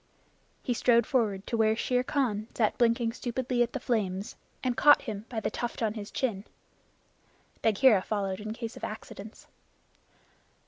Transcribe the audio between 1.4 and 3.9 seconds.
to where Shere Khan sat blinking stupidly at the